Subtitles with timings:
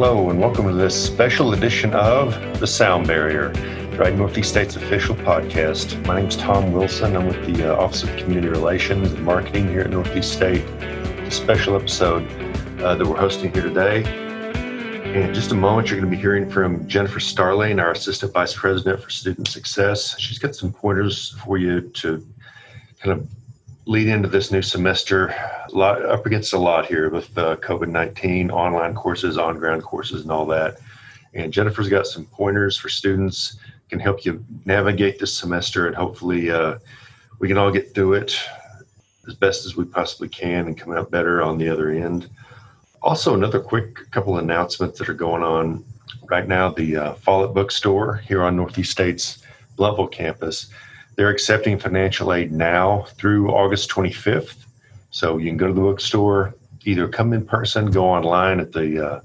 [0.00, 3.52] hello, and welcome to this special edition of The Sound Bearier,
[3.98, 6.06] Right Northeast State's official podcast.
[6.06, 7.16] My name is Tom Wilson.
[7.16, 10.62] I'm with the uh, Office of Community Relations and Marketing here at Northeast State.
[10.62, 12.22] It's a special episode
[12.80, 14.04] uh, that we're hosting here today.
[15.20, 18.54] In just a moment, you're going to be hearing from Jennifer Starling, our Assistant Vice
[18.54, 20.16] President for Student Success.
[20.20, 22.24] She's got some pointers for you to
[23.00, 23.28] kind of
[23.88, 25.34] lead into this new semester.
[25.70, 30.22] Lot up against a lot here with uh, COVID 19, online courses, on ground courses,
[30.22, 30.76] and all that.
[31.32, 33.56] And Jennifer's got some pointers for students,
[33.88, 36.78] can help you navigate this semester, and hopefully uh,
[37.38, 38.38] we can all get through it
[39.26, 42.28] as best as we possibly can and come out better on the other end.
[43.00, 45.82] Also, another quick couple announcements that are going on
[46.28, 46.68] right now.
[46.68, 49.42] The uh, Follett Bookstore here on Northeast State's
[49.78, 50.68] Blountville campus
[51.18, 54.54] they're accepting financial aid now through August 25th.
[55.10, 59.04] So you can go to the bookstore, either come in person, go online at the,
[59.04, 59.20] uh,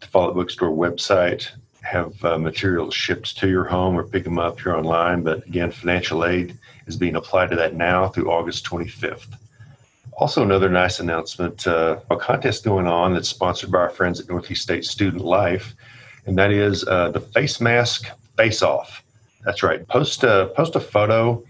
[0.00, 1.50] the Bookstore website,
[1.82, 5.22] have uh, materials shipped to your home or pick them up here online.
[5.22, 9.26] But again, financial aid is being applied to that now through August 25th.
[10.16, 14.30] Also, another nice announcement uh, a contest going on that's sponsored by our friends at
[14.30, 15.74] Northeast State Student Life,
[16.24, 19.02] and that is uh, the Face Mask Face Off.
[19.44, 19.86] That's right.
[19.86, 21.42] Post a post a photo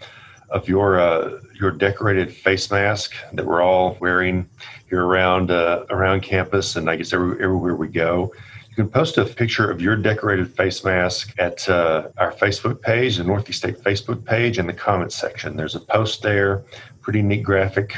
[0.51, 4.49] of your uh, your decorated face mask that we're all wearing
[4.89, 8.33] here around uh, around campus, and I guess every, everywhere we go.
[8.69, 13.17] You can post a picture of your decorated face mask at uh, our Facebook page,
[13.17, 15.57] the Northeast State Facebook page, in the comments section.
[15.57, 16.63] There's a post there,
[17.01, 17.95] pretty neat graphic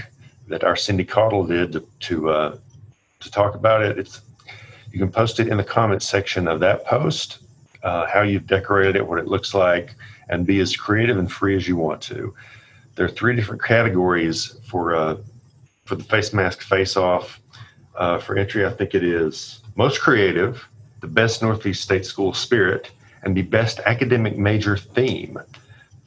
[0.49, 2.57] that our Cindy Caudle did to to, uh,
[3.21, 3.99] to talk about it.
[3.99, 4.23] It's
[4.93, 7.41] you can post it in the comments section of that post
[7.83, 9.95] uh, how you've decorated it, what it looks like,
[10.29, 12.35] and be as creative and free as you want to.
[12.95, 15.17] There are three different categories for uh,
[15.85, 17.41] for the face mask face off.
[17.97, 20.67] Uh, for entry, I think it is most creative,
[21.01, 22.91] the best Northeast State School spirit,
[23.23, 25.39] and the best academic major theme.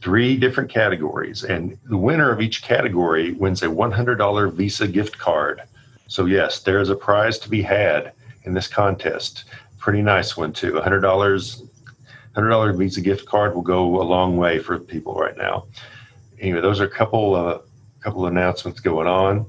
[0.02, 5.62] Three different categories, and the winner of each category wins a $100 Visa gift card.
[6.08, 8.12] So, yes, there is a prize to be had
[8.44, 9.46] in this contest
[9.84, 10.72] pretty nice one too.
[10.72, 11.68] $100,
[12.38, 15.66] $100 Visa gift card will go a long way for people right now.
[16.40, 17.60] Anyway, those are a couple uh,
[18.00, 19.46] couple of announcements going on.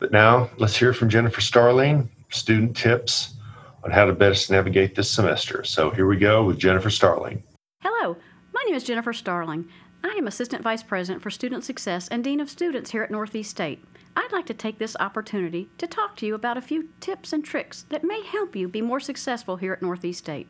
[0.00, 3.34] But now let's hear from Jennifer Starling, student tips
[3.84, 5.62] on how to best navigate this semester.
[5.62, 7.42] So here we go with Jennifer Starling.
[7.82, 8.16] Hello,
[8.52, 9.68] my name is Jennifer Starling.
[10.02, 13.50] I am Assistant Vice President for Student Success and Dean of Students here at Northeast
[13.50, 13.82] State.
[14.18, 17.44] I'd like to take this opportunity to talk to you about a few tips and
[17.44, 20.48] tricks that may help you be more successful here at Northeast State.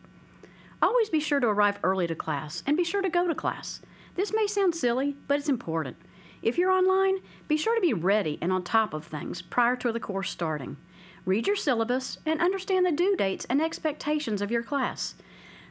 [0.81, 3.81] Always be sure to arrive early to class and be sure to go to class.
[4.15, 5.97] This may sound silly, but it's important.
[6.43, 7.19] If you're online,
[7.49, 10.77] be sure to be ready and on top of things prior to the course starting.
[11.25, 15.17] Read your syllabus and understand the due dates and expectations of your class.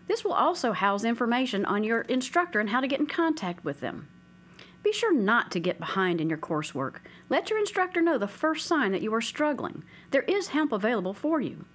[0.07, 3.79] This will also house information on your instructor and how to get in contact with
[3.79, 4.09] them.
[4.85, 6.97] Be sure not to get behind in your coursework.
[7.27, 9.83] Let your instructor know the first sign that you are struggling.
[10.11, 11.65] There is help available for you.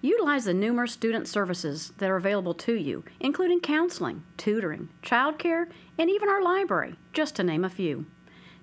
[0.00, 6.10] Utilize the numerous student services that are available to you, including counseling, tutoring, childcare, and
[6.10, 8.06] even our library, just to name a few.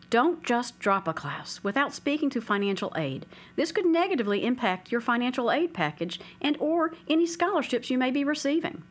[0.09, 3.25] Don't just drop a class without speaking to financial aid.
[3.55, 8.25] This could negatively impact your financial aid package and or any scholarships you may be
[8.25, 8.83] receiving.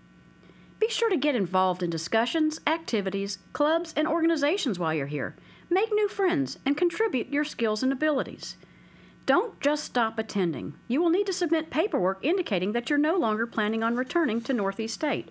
[0.83, 5.37] Be sure to get involved in discussions, activities, clubs, and organizations while you're here.
[5.71, 8.57] Make new friends and contribute your skills and abilities.
[9.25, 10.75] Don't just stop attending.
[10.89, 14.53] You will need to submit paperwork indicating that you're no longer planning on returning to
[14.53, 15.29] Northeast State.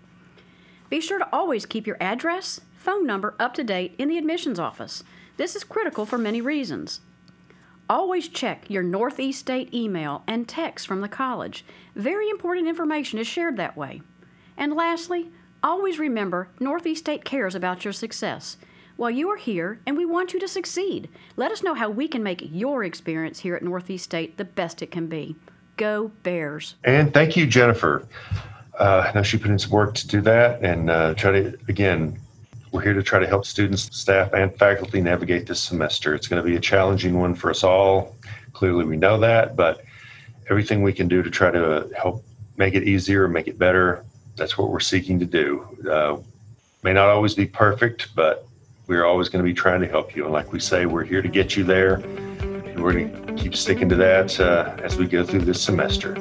[0.90, 4.58] Be sure to always keep your address, phone number up to date in the admissions
[4.58, 5.04] office.
[5.36, 7.02] This is critical for many reasons.
[7.90, 11.66] Always check your Northeast State email and text from the college.
[11.94, 14.02] Very important information is shared that way.
[14.56, 15.32] And lastly,
[15.64, 18.58] Always remember, Northeast State cares about your success.
[18.98, 22.08] While you are here and we want you to succeed, let us know how we
[22.08, 25.36] can make your experience here at Northeast State the best it can be.
[25.78, 26.76] Go Bears.
[26.84, 28.08] And thank you, Jennifer.
[28.80, 31.58] Uh, I know she put in some work to do that and uh, try to,
[31.68, 32.20] again,
[32.72, 36.16] we're here to try to help students, staff, and faculty navigate this semester.
[36.16, 38.16] It's going to be a challenging one for us all.
[38.54, 39.84] Clearly, we know that, but
[40.50, 42.24] everything we can do to try to help
[42.58, 44.04] make it easier, make it better,
[44.42, 45.68] that's what we're seeking to do.
[45.88, 46.18] Uh,
[46.82, 48.48] may not always be perfect, but
[48.88, 50.24] we're always going to be trying to help you.
[50.24, 51.98] And like we say, we're here to get you there.
[51.98, 56.16] And we're going to keep sticking to that uh, as we go through this semester.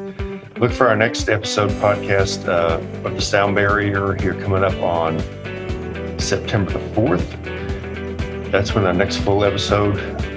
[0.59, 5.19] Look for our next episode podcast uh, of the Sound Bearier here coming up on
[6.21, 8.51] September the 4th.
[8.53, 9.97] That's when our next full episode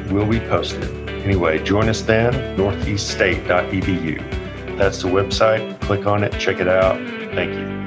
[0.10, 1.10] will be posted.
[1.10, 4.78] Anyway, join us then, northeaststate.edu.
[4.78, 5.82] That's the website.
[5.82, 7.23] Click on it, check it out.
[7.36, 7.83] Thank you.